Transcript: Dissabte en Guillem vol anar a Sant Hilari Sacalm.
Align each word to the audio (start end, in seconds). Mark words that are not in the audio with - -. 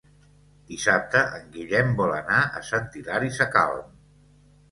Dissabte 0.69 1.19
en 1.39 1.43
Guillem 1.57 1.91
vol 2.01 2.15
anar 2.19 2.39
a 2.59 2.63
Sant 2.71 2.89
Hilari 3.01 3.31
Sacalm. 3.37 3.95